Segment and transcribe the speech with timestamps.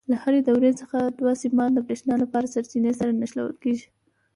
[0.09, 3.87] له هرې دورې څخه دوه سیمان د برېښنا له سرچینې سره نښلول کېږي.